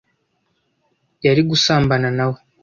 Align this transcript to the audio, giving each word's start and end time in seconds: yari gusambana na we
yari 1.25 1.41
gusambana 1.49 2.09
na 2.17 2.25
we 2.31 2.37